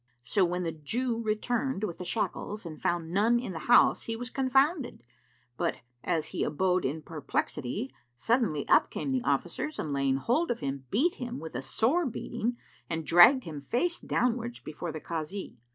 [0.23, 4.15] So, when the Jew returned with the shackles and found none in the house, he
[4.15, 5.03] was confounded;
[5.57, 10.59] but, as he abode in perplexity, suddenly up came the officers and laying hold of
[10.61, 12.57] him beat him with a sore beating
[12.89, 15.55] and dragged him face downwards before the Kazi.